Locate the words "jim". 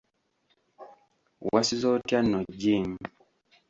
2.59-2.89